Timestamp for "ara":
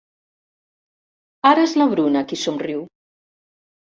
1.51-1.65